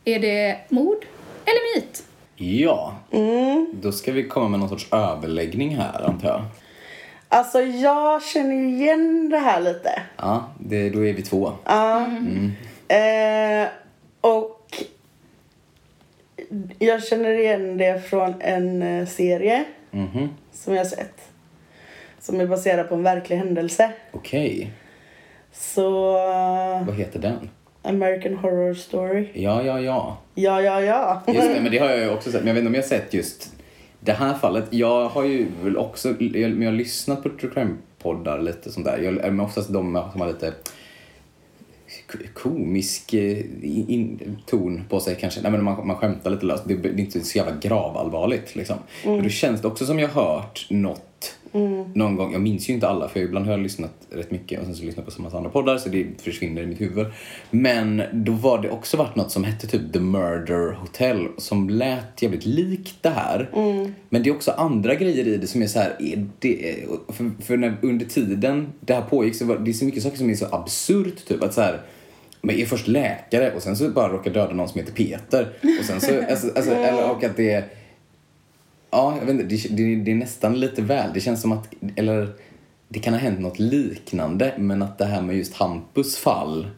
[0.05, 1.05] Är det mord
[1.45, 2.05] eller myt?
[2.37, 2.95] Ja,
[3.73, 6.43] då ska vi komma med någon sorts överläggning här antar jag.
[7.29, 10.03] Alltså jag känner ju igen det här lite.
[10.17, 11.53] Ja, det, då är vi två.
[11.65, 12.07] Ja.
[12.89, 13.69] Eh,
[14.21, 14.83] och
[16.79, 20.29] jag känner igen det från en eh, serie Mhm.
[20.53, 21.21] som jag har sett.
[22.21, 23.91] Som är baserad på en verklig händelse.
[24.13, 24.71] Okej,
[25.53, 27.51] Så eh, vad heter den?
[27.83, 29.29] American Horror Story.
[29.35, 30.17] Ja, ja, ja.
[30.35, 31.23] Ja, ja, ja.
[31.27, 32.41] Just det, men det har jag ju också sett.
[32.41, 33.53] Men jag vet inte om jag har sett just
[34.01, 34.65] det här fallet.
[34.71, 38.87] Jag har ju väl också, jag, men jag har lyssnat på true crime-poddar lite sånt
[38.87, 38.99] där.
[38.99, 40.55] Jag, men oftast de som har lite
[42.35, 45.41] komisk eh, in, ton på sig kanske.
[45.41, 46.65] Nej men man, man skämtar lite löst.
[46.67, 48.77] Det, det är inte så jävla gravallvarligt liksom.
[49.05, 51.08] Men då känns det också som jag har hört något
[51.95, 52.33] någon gång.
[52.33, 54.85] Jag minns ju inte alla för ibland har jag lyssnat rätt mycket och sen så
[54.85, 57.07] lyssnar jag på så massa andra poddar så det försvinner i mitt huvud.
[57.51, 62.23] Men då var det också varit något som hette typ The Murder Hotel som lät
[62.23, 63.49] jävligt likt det här.
[64.09, 66.77] Men det är också andra grejer i det som är så här, är det,
[67.09, 70.17] för, för när, under tiden det här pågick så var det är så mycket saker
[70.17, 71.81] som är så absurt typ att så här
[72.41, 75.49] men är först läkare och sen så bara råkar döda någon som heter Peter.
[75.81, 77.65] Och sen så, alltså, alltså, eller, och att det
[78.91, 79.45] Ja, jag vet inte.
[79.45, 81.11] Det, det, det är nästan lite väl.
[81.15, 82.29] Det känns som att, eller
[82.89, 86.71] det kan ha hänt något liknande, men att det här med just Hampus fall.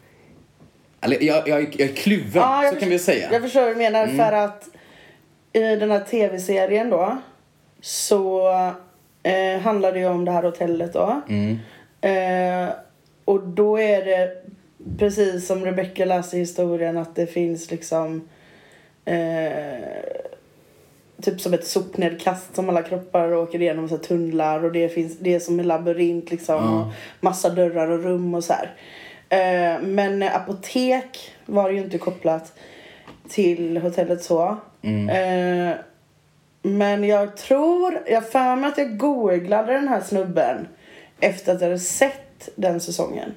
[1.00, 3.28] Eller jag, jag, jag är kluven, Ja, jag så kan vi säga.
[3.32, 4.06] Jag förstår vad du menar.
[4.06, 4.68] För att
[5.52, 7.18] i den här tv-serien då
[7.80, 8.48] så
[9.22, 11.22] eh, handlar det ju om det här hotellet då.
[12.08, 12.68] Eh,
[13.24, 14.30] och då är det
[14.98, 18.28] precis som Rebecca läste i historien att det finns liksom
[19.04, 19.14] eh,
[21.22, 25.34] typ som ett sopnedkast som alla kroppar åker igenom så tunnlar och det finns det
[25.34, 28.74] är som en labyrint liksom och massa dörrar och rum och så här.
[29.28, 32.52] Eh, men apotek var ju inte kopplat
[33.28, 34.56] till hotellet så.
[34.82, 35.76] Eh,
[36.62, 40.68] men jag tror, jag för mig att jag googlade den här snubben
[41.20, 43.34] efter att jag hade sett den säsongen.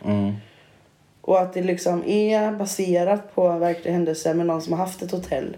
[1.22, 5.02] Och att det liksom är baserat på en verklig händelse med någon som har haft
[5.02, 5.58] ett hotell.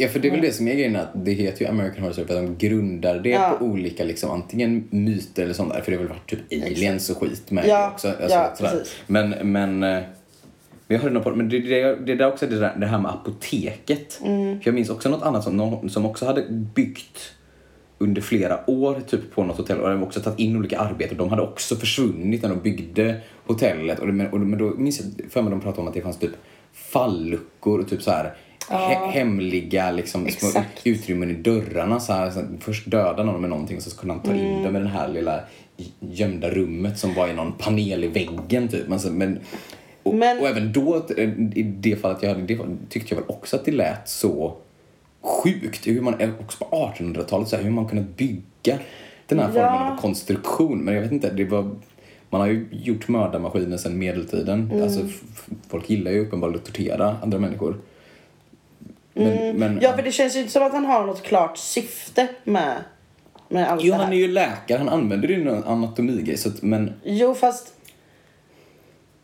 [0.00, 2.12] Ja, för det är väl det som är grejen, att det heter ju American Horror
[2.12, 3.56] Story för att de grundar det Ja.
[3.58, 7.10] på olika liksom, antingen myter eller sånt där, för det har väl varit typ aliens
[7.10, 8.08] och skit med Ja, också.
[8.08, 8.72] Alltså, ja.
[9.06, 10.04] Men, men, eh, men
[10.86, 13.10] jag hörde nog på men det, det, det där också det, där, det här med
[13.10, 14.20] apoteket.
[14.24, 14.60] Mm.
[14.60, 17.32] För jag minns också något annat som, någon, som också hade byggt
[17.98, 21.18] under flera år typ på något hotell och de också tagit in olika arbetare.
[21.18, 23.98] De hade också försvunnit när de byggde hotellet.
[23.98, 26.00] Och, det, men, och, men då minns jag för mig de pratade om att det
[26.00, 26.32] fanns typ
[26.72, 28.34] falluckor och typ så här
[28.68, 32.00] he, hemliga liksom, små utrymmen i dörrarna.
[32.00, 34.76] Så här, så först döda någon med någonting och så kunde han ta in dem
[34.76, 35.40] i det här lilla
[36.00, 38.88] gömda rummet som var i någon panel i väggen typ.
[38.88, 39.38] Men, så, men
[40.02, 41.06] Och, Men- och även då,
[41.54, 44.56] i det fallet jag hade, det tyckte jag väl också att det lät så
[45.22, 45.86] sjukt.
[45.86, 48.78] Hur man, också på 1800-talet, så här, hur man kunnat bygga
[49.26, 49.92] den här formen Ja.
[49.92, 50.78] av konstruktion.
[50.78, 51.70] Men jag vet inte, det var,
[52.30, 54.70] man har ju gjort mördarmaskiner sedan medeltiden.
[54.70, 54.82] Mm.
[54.82, 55.00] Alltså,
[55.68, 57.76] folk gillar ju uppenbarligen att tortera andra människor.
[59.14, 59.26] Men,
[59.58, 59.78] men, Mm.
[59.82, 62.76] Ja, för det känns ju inte som att han har något klart syfte med,
[63.48, 64.04] med allt Jo, det här.
[64.04, 66.36] han är ju läkare, han använder ju någon anatomigrej.
[66.36, 67.74] Så att, men Jo, fast...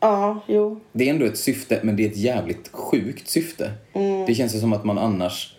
[0.01, 0.81] Ja, jo.
[0.92, 3.70] det är ändå ett syfte, men det är ett jävligt sjukt syfte.
[3.92, 4.27] Mm.
[4.27, 5.53] Det känns ju som att man annars...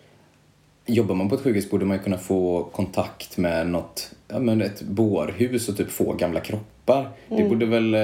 [0.90, 4.62] Jobbar man på ett sjukhus borde man ju kunna få kontakt med något, ja men
[4.62, 7.10] ett bårhus och typ få gamla kroppar.
[7.30, 7.50] Det Mm.
[7.50, 7.96] borde väl...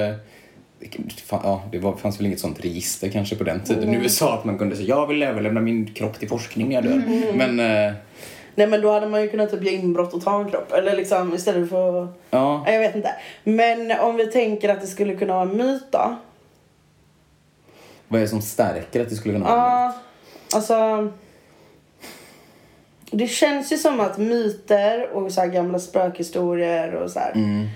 [1.30, 4.44] ja, det var, fanns väl inget sånt register kanske på den tiden i USA att
[4.44, 7.02] man kunde säga jag vill överlämna min kropp till forskning när jag dör.
[7.06, 7.36] Mm.
[7.36, 7.94] Men eh,
[8.54, 10.72] Nej, men då hade man ju kunnat typ göra inbrott och ta en kropp.
[10.72, 12.08] Eller liksom istället för...
[12.30, 13.10] ja, Nej, Jag vet inte.
[13.44, 16.16] Men om vi tänker att det skulle kunna vara en myt då?
[18.08, 19.94] vad är det som stärker att det skulle kunna vara Ja,
[20.54, 21.08] alltså...
[23.10, 27.32] Det känns ju som att myter och så här gamla spökhistorier och så här.
[27.32, 27.66] Mm.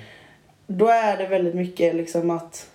[0.66, 2.70] Då är det väldigt mycket liksom att...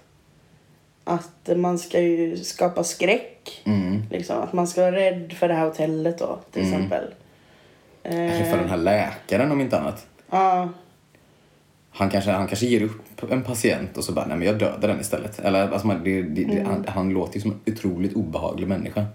[1.04, 3.62] Att man ska ju skapa skräck.
[3.64, 4.02] Mm.
[4.12, 7.04] Liksom, att man ska vara rädd för det här hotellet då, till exempel.
[8.04, 10.08] Kanske för den här läkaren om inte annat.
[10.30, 10.70] Ja,
[11.92, 14.88] Han kanske, han kanske ger upp en patient och så bara, nej men jag dödar
[14.88, 15.40] den istället.
[15.40, 19.06] Eller, alltså, man, det, det, det, han, han låter ju som en otroligt obehaglig människa.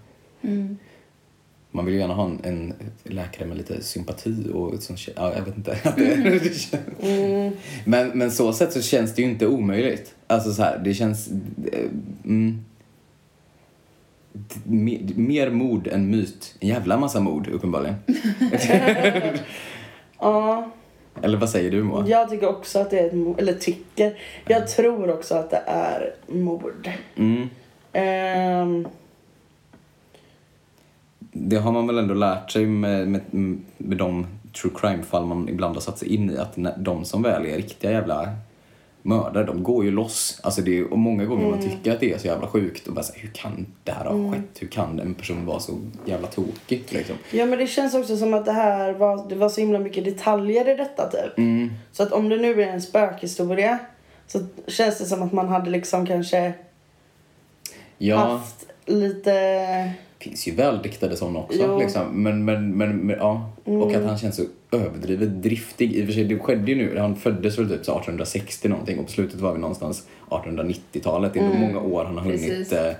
[1.71, 5.41] Man vill ju gärna ha en, en läkare med lite sympati och sånt, ja, jag
[5.45, 5.77] vet inte.
[6.43, 6.83] Det känns-
[7.85, 10.15] men, men så sätt så känns det ju inte omöjligt.
[10.27, 11.27] Alltså så här, det känns...
[11.71, 11.79] eh,
[12.25, 12.65] Mm,
[14.63, 16.55] mer, mer mord än myt.
[16.59, 17.95] En jävla massa mord, uppenbarligen.
[20.19, 20.71] ja.
[21.21, 22.07] Eller vad säger du, Moa?
[22.07, 23.39] Jag tycker också att det är ett mord.
[23.39, 24.17] Eller tycker.
[24.47, 26.89] Jag tror också att det är mord.
[27.15, 27.49] Mm.
[27.93, 28.87] Ehm,
[31.41, 33.21] Det har man väl ändå lärt sig med, med,
[33.77, 34.27] med de
[34.61, 37.55] true crime-fall man ibland har satt sig in i att när, de som väl är
[37.55, 38.29] riktiga jävla
[39.01, 40.39] mördare, de går ju loss.
[40.43, 42.93] Alltså det är, och många gånger man tycker att det är så jävla sjukt och
[42.93, 44.61] bara så här, hur kan det här ha skett?
[44.61, 46.83] Hur kan en person vara så jävla tokig?
[46.89, 47.15] Liksom?
[47.31, 50.05] ja men det känns också som att det här var, det var så himla mycket
[50.05, 51.37] detaljer i detta typ.
[51.37, 51.69] Mm.
[51.91, 53.79] Så att om det nu är en spökhistoria
[54.27, 56.53] så känns det som att man hade liksom kanske
[57.97, 59.93] Ja, haft lite...
[60.19, 61.77] finns ju väldiktade sådana också.
[61.79, 62.23] Liksom.
[62.23, 63.49] Men, men, men, men, ja.
[63.63, 65.93] Och att han känns så överdrivet driftig.
[65.93, 66.97] I och för sig, det skedde ju nu.
[66.99, 71.33] Han föddes väl typ så 1860 någonting och på slutet var vi någonstans 1890-talet.
[71.33, 72.47] Det är ändå många år han har hunnit.
[72.47, 72.73] Precis.
[72.73, 72.95] Eh,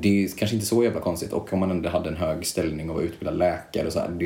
[0.00, 1.32] Det är kanske inte så jävla konstigt.
[1.32, 4.08] Och om man ändå hade en hög ställning och var utbildad läkare och så här.
[4.08, 4.24] Det,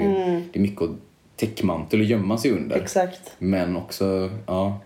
[0.52, 0.90] det är mycket att
[1.36, 2.76] täckmantel och gömma sig under.
[2.76, 3.32] Exakt.
[3.38, 4.78] Men också, ja.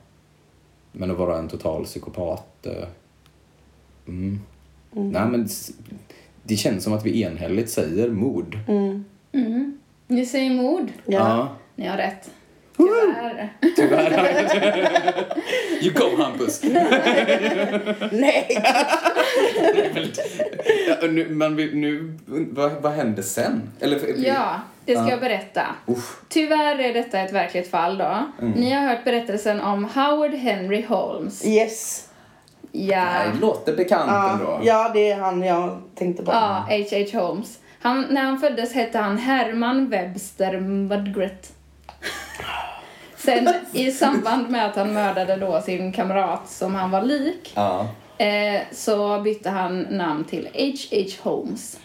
[0.92, 2.66] Men att vara en total psykopat.
[2.66, 2.72] eh,
[4.08, 4.40] Mm.
[4.92, 5.48] Nej men
[6.42, 8.58] det känns som att vi enhälligt säger mord.
[10.08, 10.88] Ni säger mord.
[11.06, 11.56] Ja.
[11.76, 12.30] Ni har rätt.
[12.76, 13.52] Tyvärr.
[15.82, 16.62] You go Hampus!
[18.12, 18.62] Nej!
[20.88, 23.70] ja, nu, man vill, nu, vad, vad hände sen?
[23.80, 25.10] Eller, Ja, det ska Ja.
[25.10, 25.62] jag berätta.
[25.86, 26.20] Uff.
[26.28, 28.26] Tyvärr är detta ett verkligt fall då.
[28.56, 31.46] Ni har hört berättelsen om Howard Henry Holmes.
[31.46, 32.08] Yes.
[32.72, 33.04] Ja.
[33.34, 34.60] Det låter bekant Ja, ändå.
[34.62, 36.32] ja, det är han jag tänkte på.
[36.32, 37.18] Ja, H.H.
[37.20, 37.58] Holmes.
[37.80, 41.52] Han, när han föddes hette han Herman Webster Mudgett.
[43.16, 47.86] Sen i samband med att han mördade då sin kamrat som han var lik Ja.
[48.18, 51.30] eh, så bytte han namn till H.H.
[51.30, 51.78] Holmes.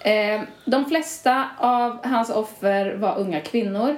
[0.00, 3.96] Eh, de flesta av hans offer var unga kvinnor.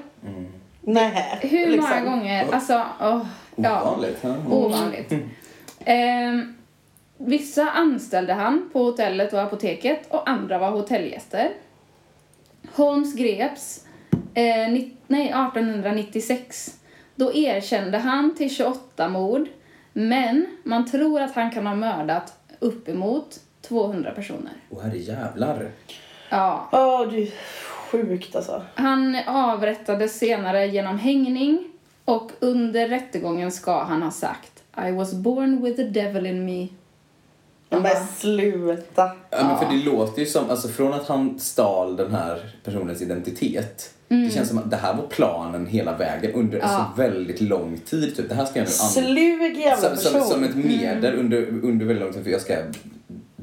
[0.80, 1.38] Nej.
[1.42, 1.90] Hur liksom.
[1.90, 2.46] många gånger?
[2.52, 3.82] Alltså, åh, ja.
[3.82, 4.18] Ovanligt.
[4.20, 4.34] Ja.
[4.50, 5.12] Ovanligt.
[5.84, 6.54] Ehm,
[7.16, 11.50] vissa anställde han på hotellet och apoteket och andra var hotellgäster.
[12.74, 13.86] Holmes greps
[14.34, 16.78] eh, ni, nej, 1896.
[17.14, 19.48] Då erkände han till 28 mord,
[19.92, 24.52] men man tror att han kan ha mördat uppemot 200 personer.
[24.70, 25.70] Åh herre jävlar.
[26.30, 26.68] Ja.
[26.72, 27.30] Åh, det är
[27.90, 28.62] sjukt alltså.
[28.74, 31.72] Han avrättades senare genom hängning
[32.04, 36.68] och under rättegången ska han ha sagt I was born with the devil in me.
[37.70, 39.10] Men sluta.
[39.30, 43.02] Ja, men för det låter ju som, alltså från att han stal den här personens
[43.02, 43.94] identitet.
[44.08, 46.68] Det känns som att det här var planen hela vägen under Ja.
[46.96, 48.16] så väldigt lång tid.
[48.16, 48.28] Typ.
[48.28, 49.38] Det här ska jag nu använda.
[49.40, 50.30] Slug jävla Som, som, person.
[50.30, 52.24] som ett medel under, under väldigt lång tid.
[52.24, 52.56] För jag ska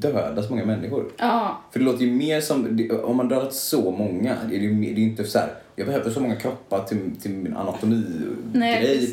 [0.00, 1.06] döda så många människor.
[1.18, 4.72] Ja, För det låter ju mer som, om man dödat så många, det är ju
[4.74, 7.52] mer- det är ju inte så här, jag behöver så många kroppar till, till min
[7.52, 9.10] Nej, anatomigrej.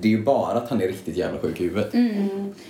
[0.00, 1.94] det är ju bara att han är riktigt jävla sjuk i huvudet.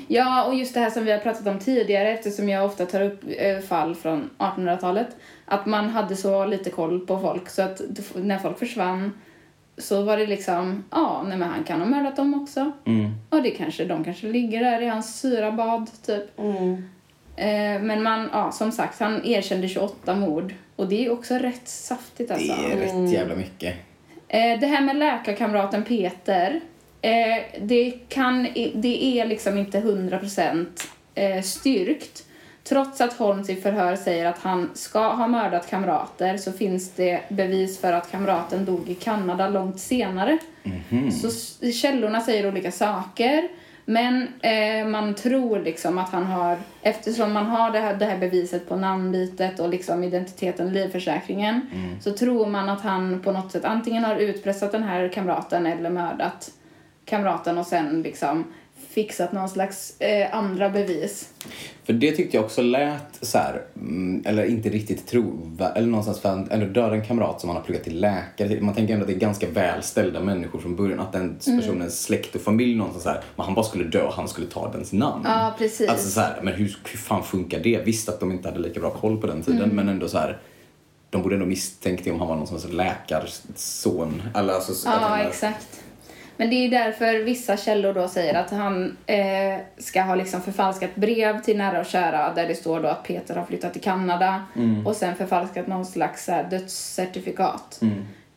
[0.09, 3.01] Ja, och just det här som vi har pratat om tidigare eftersom jag ofta tar
[3.03, 5.09] upp eh, fall från 1800-talet.
[5.45, 7.81] Att man hade så lite koll på folk så att
[8.15, 9.13] när folk försvann
[9.79, 12.73] så var det liksom, ja, nej men han kan ha mördat dem också.
[12.85, 13.11] Mm.
[13.31, 16.39] Och det kanske, de kanske ligger där i hans syrabad typ.
[16.39, 16.75] Eh,
[17.83, 20.55] men man, ja som sagt, han erkände 28 mord.
[20.77, 22.53] Och det är också rätt saftigt alltså.
[22.69, 23.75] Det är rätt jävla mycket.
[24.29, 26.61] Eh, det här med läkarkamraten Peter,
[27.03, 27.11] eh,
[27.61, 28.43] det, kan,
[28.75, 30.67] det är liksom inte 100%
[31.15, 32.25] eh, styrkt.
[32.65, 37.21] Trots att Holmes i förhör säger att han ska ha mördat kamrater så finns det
[37.29, 40.39] bevis för att kamraten dog i Kanada långt senare.
[41.21, 43.49] Så s- källorna säger olika saker.
[43.91, 48.19] Men eh, man tror liksom att han har, eftersom man har det här, det här
[48.19, 51.61] beviset på namnbytet och liksom identiteten, livförsäkringen,
[52.01, 55.91] så tror man att han på något sätt antingen har utpressat den här kamraten eller
[55.91, 56.51] mördat
[57.05, 58.45] kamraten och sen liksom
[58.95, 61.29] fixat någon slags eh, andra bevis.
[61.85, 66.21] För det tyckte jag också lät så här, mm, eller inte riktigt trovärdigt, eller någonstans
[66.21, 68.61] för han ändå döda en kamrat som han har pluggat till läkare.
[68.61, 71.61] Man tänker ändå att det är ganska välställda människor från början, att den Mm.
[71.61, 74.47] personens släkt och familj någonstans så här, men han bara skulle dö och han skulle
[74.47, 75.23] ta dens namn.
[75.25, 75.89] Ja, precis.
[75.91, 77.83] Alltså så här, men hur, hur fan funkar det?
[77.85, 79.77] Visst att de inte hade lika bra koll på den tiden, Mm.
[79.77, 80.39] men ändå så här,
[81.11, 84.23] de borde ändå misstänkt om han var någon sorts läkarson.
[84.35, 85.80] Eller alltså, att Ja, exakt.
[86.41, 90.97] Men det är därför vissa källor då säger att han eh, ska ha liksom förfalskat
[90.97, 94.43] brev till nära och kära där det står då att Peter har flyttat till Kanada
[94.85, 97.81] och sen förfalskat någon slags här, dödscertifikat.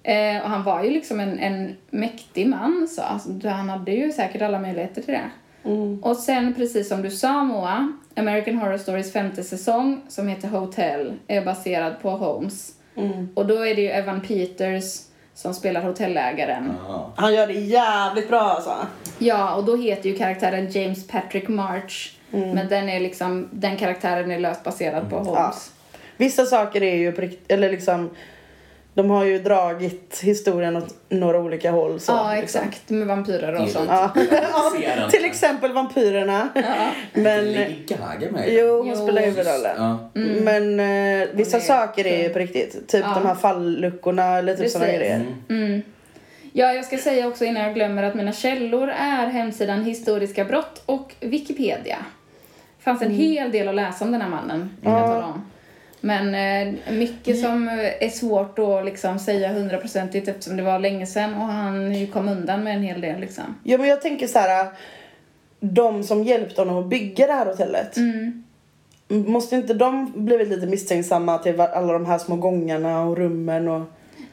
[0.04, 4.12] Eh, och han var ju liksom en, en mäktig man så alltså, han hade ju
[4.12, 5.30] säkert alla möjligheter till det.
[6.02, 11.14] Och sen precis som du sa Moa, American Horror Stories femte säsong som heter Hotel
[11.28, 12.74] är baserad på Holmes.
[13.36, 16.74] Och då är det ju Evan Peters som spelar hotellägaren.
[17.16, 18.76] Han gör det jävligt bra alltså.
[19.20, 22.14] Ja, och då heter ju karaktären James Patrick March.
[22.30, 25.72] Men den är liksom, den karaktären är löst baserad på Holmes.
[26.18, 28.10] Vissa saker är ju på rikt- eller liksom
[28.94, 32.00] de har ju dragit historien åt några olika håll.
[32.00, 32.62] Så, Ja, liksom.
[32.62, 32.90] exakt.
[32.90, 33.90] Med vampyrer och sånt.
[33.90, 34.12] Ja.
[34.52, 35.10] Han.
[35.12, 36.50] Till exempel vampyrerna.
[37.14, 39.76] Men, Lady Gaga med jo, hon spelar huvudrollen.
[39.78, 40.10] Ja.
[40.44, 42.88] Men eh, vissa är saker är ju på riktigt.
[42.88, 43.14] Typ Ja.
[43.20, 45.26] de här falluckorna eller typ sådana grejer.
[46.56, 50.84] Ja, jag ska säga också innan jag glömmer att mina källor är hemsidan Historiska brott
[50.86, 51.98] och Wikipedia.
[52.78, 55.46] Det fanns en hel del att läsa om den här mannen, kan jag tala om.
[56.06, 61.34] Men eh, mycket som är svårt att liksom säga hundraprocentigt eftersom det var länge sedan
[61.34, 63.44] och han kom undan med en hel del liksom.
[63.64, 64.68] Ja men jag tänker så här.
[65.60, 67.96] De som hjälpte honom att bygga det här hotellet.
[69.08, 73.82] Måste inte de blivit lite misstänksamma till alla de här små gångarna och rummen och...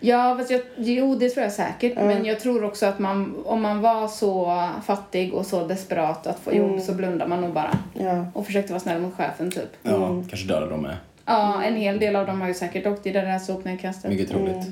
[0.00, 1.96] Ja, fast jag, jo det tror jag säkert.
[1.96, 6.38] Men jag tror också att man, om man var så fattig och så desperat att
[6.38, 7.78] få jobb så blundar man nog bara.
[7.94, 8.26] Ja.
[8.34, 9.76] Och försökte vara snäll mot chefen typ.
[9.82, 10.96] Ja, kanske dödade de med.
[11.30, 14.10] Ja, en hel del av dem har ju säkert åkt i det där sopnedkastet.
[14.10, 14.66] Mycket troligt.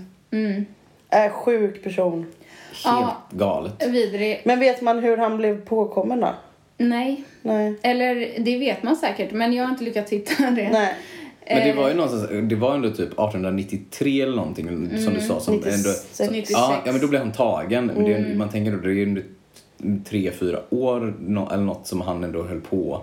[1.11, 2.27] Är sjuk person.
[2.85, 3.17] Helt Ja.
[3.31, 3.87] galet.
[3.89, 4.41] Vidrig.
[4.45, 6.35] Men vet man hur han blev påkommen då?
[6.77, 7.25] Nej.
[7.43, 7.75] Nej.
[7.83, 10.69] Eller det vet man säkert, men jag har inte lyckats hitta det.
[10.71, 10.95] Nej.
[11.51, 11.77] Men det Eh.
[11.77, 14.67] var ju någonstans, det var ändå typ 1893 eller någonting
[15.05, 15.77] som du sa som 96.
[15.77, 15.91] ändå...
[16.13, 16.51] Som, 96.
[16.51, 17.87] ja, ja, men då blev han tagen.
[17.87, 19.23] Men det, man tänker då, det är
[20.09, 23.03] tre, fyra år nå- eller något som han ändå höll på.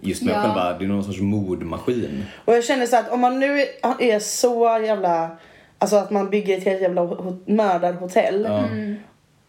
[0.00, 0.42] Just med Ja.
[0.42, 2.24] själva, det är någon sorts mordmaskin.
[2.44, 3.60] Och jag känner så att om man nu
[3.98, 5.30] är- så jävla...
[5.78, 8.48] Alltså att man bygger ett helt jävla ho- mördarhotell.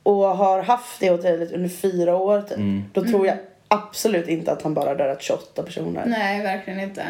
[0.04, 2.58] Och har haft det hotellet under fyra år typ.
[2.94, 6.04] Då tror jag absolut inte att han bara dödat 28 personer.
[6.06, 7.06] Nej, verkligen inte.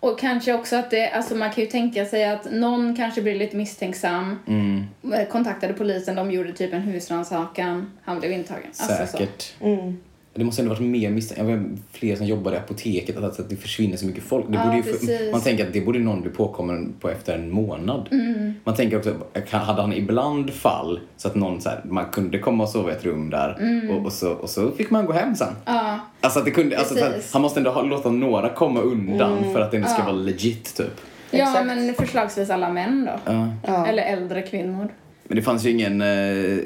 [0.00, 3.34] Och kanske också att det, alltså man kan ju tänka sig att någon kanske blir
[3.34, 4.38] lite misstänksam.
[5.14, 7.90] Eh, Kontaktade polisen, de gjorde typ en husrannsakan.
[8.04, 8.66] Han blev intagen.
[8.66, 9.12] Alltså så.
[9.18, 9.54] Säkert.
[10.38, 11.80] Det måste ändå varit mer misstänkt.
[11.92, 14.44] Fler som jobbar i apoteket, att, alltså, att det försvinner så mycket folk.
[14.48, 17.50] Det Ja, borde ju, man tänker att det borde någon bli påkommen på efter en
[17.50, 18.08] månad.
[18.10, 18.54] Mm.
[18.64, 19.14] Man tänker också,
[19.50, 22.94] hade han ibland fall så att någon så här, man kunde komma och sova i
[22.94, 23.56] ett rum där
[23.90, 25.48] och, och, så, och så fick man gå hem sen.
[25.48, 25.58] Mm.
[25.64, 28.80] Ja, Alltså att det kunde, alltså, så här, han måste ändå ha, låta några komma
[28.80, 31.00] undan för att det inte ska vara legit typ.
[31.30, 31.66] ja Exakt.
[31.66, 33.32] men förslagsvis alla män då.
[33.66, 33.86] Ja.
[33.86, 34.88] Eller äldre kvinnor.
[35.24, 36.58] Men det fanns ju ingen eh,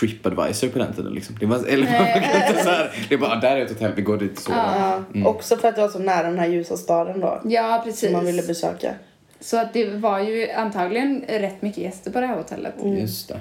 [0.00, 1.36] Tripadvisor på den tiden liksom.
[1.40, 3.92] Det var, eller man kan inte så här, det är bara, där är ett hotell,
[3.96, 5.02] vi går dit och sover.
[5.12, 5.28] Ja.
[5.28, 7.40] Också för att det var så nära den här ljusa staden då.
[7.44, 8.00] Ja, precis.
[8.00, 8.94] Som man ville besöka.
[9.40, 12.74] Så att det var ju antagligen rätt mycket gäster på det här hotellet.
[12.84, 13.40] Just det.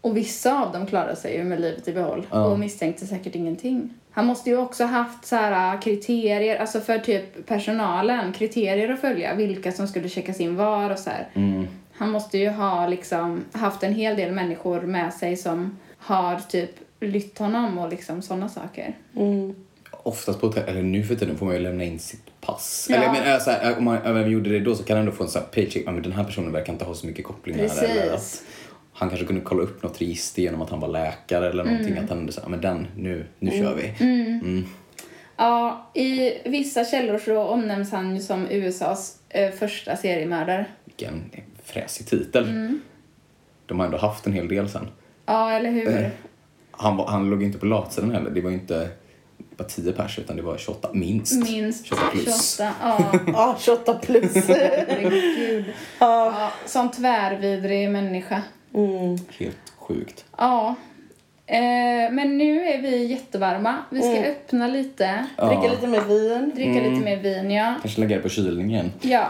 [0.00, 3.94] Och vissa av dem klarade sig ju med livet i behåll och misstänkte säkert ingenting.
[4.10, 9.00] Han måste ju också haft så här äh, kriterier, alltså för typ personalen, kriterier att
[9.00, 11.28] följa, vilka som skulle checkas in var och så här.
[11.92, 16.70] Han måste ju ha liksom haft en hel del människor med sig som har typ
[17.00, 18.96] lytt honom och liksom sådana saker.
[19.90, 22.86] Oftast på hotell, eller nu för tiden får man ju lämna in sitt pass.
[22.90, 22.96] Ja.
[22.96, 25.24] Eller men, så här, om man även gjorde det då så kan man ändå få
[25.24, 25.86] en sån här paycheck.
[25.86, 27.60] Men den här personen verkar inte ha så mycket kopplingar.
[27.60, 27.82] Precis.
[27.82, 28.42] Eller att
[28.92, 31.92] han kanske kunde kolla upp något register genom att han var läkare eller någonting.
[31.92, 32.04] Mm.
[32.04, 33.92] Att han sa, men den, nu, nu kör vi.
[35.36, 40.66] Ja, i vissa källor så omnämns han ju som USAs eh, första seriemördare.
[40.84, 41.30] Vilken
[41.64, 42.48] fräsig titel.
[42.48, 42.80] Mm.
[43.66, 44.88] De har ändå haft en hel del sen.
[45.26, 45.88] Ja, eller hur?
[45.88, 46.08] Eh.
[46.70, 48.30] Han, var, han låg inte på latsidan heller.
[48.30, 48.88] Det var inte
[49.56, 51.50] bara 10 pers utan det var 28 minst.
[51.50, 52.56] Minst 28 plus.
[52.56, 52.72] 28.
[52.82, 54.34] Ja, Ja, 28 plus.
[54.34, 55.64] herregud.
[55.98, 58.42] Ja, sån tvärvidrig människa.
[59.38, 60.24] Helt sjukt.
[60.38, 60.74] Ja.
[61.48, 63.74] Eh, men nu är vi jättevarma.
[63.90, 66.52] Vi ska öppna lite, Dricka lite mer vin.
[66.54, 67.74] dricka lite mer vin, ja.
[67.82, 68.92] Kanske lägga det på kylning igen.
[69.00, 69.28] Ja.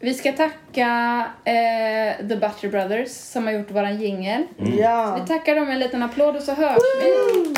[0.00, 4.42] Vi ska tacka eh, The Butter Brothers som har gjort våran jingel.
[4.78, 5.18] Ja.
[5.20, 7.54] Vi tackar dem med en liten applåd och så hörs vi.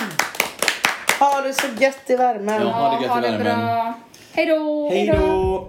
[1.20, 2.62] Ha det så gött i värmen.
[2.62, 2.68] Ja.
[2.68, 3.44] Ha det gött i ha det värmen.
[3.66, 3.94] bra.
[4.32, 4.90] Hej då!
[4.90, 5.68] Hej då!